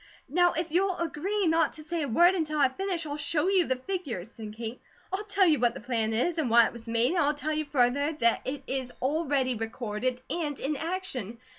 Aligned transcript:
"Now 0.29 0.53
if 0.53 0.71
you'll 0.71 0.97
agree 0.97 1.45
not 1.45 1.73
to 1.73 1.83
say 1.83 2.01
a 2.01 2.07
word 2.07 2.33
until 2.33 2.57
I 2.57 2.69
finish, 2.69 3.05
I'll 3.05 3.17
show 3.17 3.49
you 3.49 3.65
the 3.67 3.75
figures," 3.75 4.31
said 4.35 4.55
Kate. 4.57 4.81
"I'll 5.13 5.23
tell 5.25 5.45
you 5.45 5.59
what 5.59 5.75
the 5.75 5.79
plan 5.79 6.11
is, 6.11 6.39
and 6.39 6.49
why 6.49 6.65
it 6.65 6.73
was 6.73 6.87
made, 6.87 7.11
and 7.11 7.19
I'll 7.21 7.35
tell 7.35 7.53
you 7.53 7.65
further 7.65 8.11
that 8.13 8.41
it 8.43 8.63
is 8.65 8.91
already 8.99 9.53
recorded, 9.53 10.23
and 10.27 10.59
in 10.59 10.75
action. 10.75 11.37